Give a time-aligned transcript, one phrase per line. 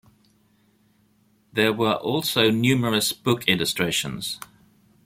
[1.53, 4.39] There were also numerous book illustrations.